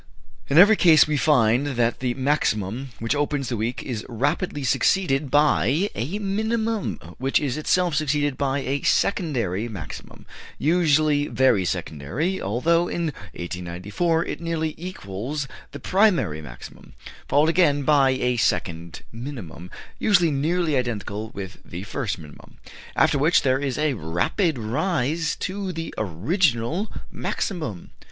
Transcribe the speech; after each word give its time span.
In 0.49 0.57
every 0.57 0.77
case 0.77 1.05
we 1.05 1.15
find 1.15 1.67
that 1.77 1.99
the 1.99 2.15
maximum 2.15 2.89
which 2.97 3.13
opens 3.13 3.49
the 3.49 3.55
week 3.57 3.83
is 3.83 4.03
rapidly 4.09 4.63
succeeded 4.63 5.29
by 5.29 5.91
a 5.93 6.17
minimum, 6.17 6.97
which 7.19 7.39
is 7.39 7.55
itself 7.55 7.93
succeeded 7.93 8.35
by 8.35 8.61
a 8.61 8.81
secondary 8.81 9.67
maximum, 9.69 10.25
usually 10.57 11.27
very 11.27 11.63
secondary, 11.65 12.41
although 12.41 12.87
in 12.87 13.13
1894 13.37 14.25
it 14.25 14.41
nearly 14.41 14.73
equals 14.75 15.47
the 15.71 15.79
primary 15.79 16.41
maximum, 16.41 16.93
followed 17.27 17.49
again 17.49 17.83
by 17.83 18.09
a 18.09 18.37
second 18.37 19.03
minimum 19.11 19.69
usually 19.99 20.31
nearly 20.31 20.75
identical 20.75 21.29
with 21.29 21.59
the 21.63 21.83
first 21.83 22.17
minimum, 22.17 22.57
after 22.95 23.19
which 23.19 23.43
there 23.43 23.59
is 23.59 23.77
a 23.77 23.93
rapid 23.93 24.57
rise 24.57 25.35
to 25.35 25.71
the 25.71 25.93
original 25.99 26.91
maximum. 27.11 27.91